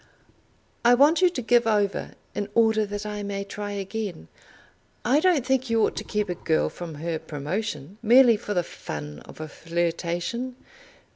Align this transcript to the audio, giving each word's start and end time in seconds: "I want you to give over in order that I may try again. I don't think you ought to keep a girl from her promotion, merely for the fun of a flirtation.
"I 0.83 0.95
want 0.95 1.21
you 1.21 1.29
to 1.29 1.41
give 1.43 1.67
over 1.67 2.15
in 2.33 2.49
order 2.55 2.87
that 2.87 3.05
I 3.05 3.21
may 3.21 3.43
try 3.43 3.73
again. 3.73 4.29
I 5.05 5.19
don't 5.19 5.45
think 5.45 5.69
you 5.69 5.85
ought 5.85 5.95
to 5.97 6.03
keep 6.03 6.27
a 6.27 6.33
girl 6.33 6.69
from 6.69 6.95
her 6.95 7.19
promotion, 7.19 7.99
merely 8.01 8.35
for 8.35 8.55
the 8.55 8.63
fun 8.63 9.19
of 9.25 9.39
a 9.39 9.47
flirtation. 9.47 10.55